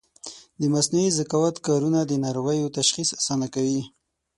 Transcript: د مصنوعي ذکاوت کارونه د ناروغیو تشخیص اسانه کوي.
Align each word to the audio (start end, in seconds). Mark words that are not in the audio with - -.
د 0.61 0.63
مصنوعي 0.73 1.09
ذکاوت 1.19 1.55
کارونه 1.67 1.99
د 2.05 2.11
ناروغیو 2.25 2.73
تشخیص 2.77 3.09
اسانه 3.19 3.47
کوي. 3.55 3.81